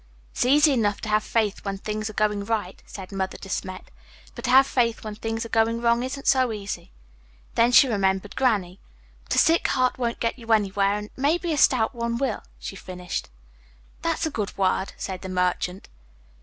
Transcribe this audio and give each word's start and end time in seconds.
"It's 0.31 0.45
easy 0.45 0.73
enough 0.73 0.99
to 1.01 1.09
have 1.09 1.23
faith 1.23 1.63
when 1.63 1.77
things 1.77 2.09
are 2.09 2.13
going 2.13 2.43
right," 2.43 2.81
said 2.87 3.11
Mother 3.11 3.37
De 3.37 3.49
Smet, 3.49 3.91
"but 4.33 4.45
to 4.45 4.49
have 4.49 4.65
faith 4.65 5.03
when 5.03 5.13
things 5.13 5.45
are 5.45 5.49
going 5.49 5.79
wrong 5.79 6.01
isn't 6.01 6.25
so 6.25 6.51
easy." 6.51 6.91
Then 7.53 7.71
she 7.71 7.87
remembered 7.87 8.35
Granny. 8.35 8.79
"But 9.25 9.35
a 9.35 9.37
sick 9.37 9.67
heart 9.67 9.99
won't 9.99 10.19
get 10.19 10.39
you 10.39 10.51
anywhere, 10.53 10.95
and 10.97 11.11
maybe 11.15 11.53
a 11.53 11.57
stout 11.57 11.93
one 11.93 12.17
will," 12.17 12.41
she 12.57 12.75
finished. 12.75 13.29
"That's 14.01 14.25
a 14.25 14.31
good 14.31 14.57
word," 14.57 14.93
said 14.97 15.21
the 15.21 15.29
merchant. 15.29 15.87